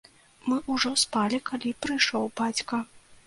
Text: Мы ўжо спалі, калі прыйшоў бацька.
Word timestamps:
Мы 0.51 0.55
ўжо 0.75 0.91
спалі, 1.01 1.39
калі 1.51 1.75
прыйшоў 1.83 2.25
бацька. 2.41 2.83